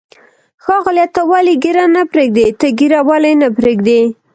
ښاغلیه، 0.63 1.07
ته 1.15 1.21
ولې 1.31 1.53
ږیره 1.63 1.85
نه 1.95 2.03
پرېږدې؟ 2.11 2.45
ته 2.59 2.67
ږیره 2.77 2.99
ولې 3.09 3.33
نه 3.41 3.47
پرېږدی؟ 3.57 4.01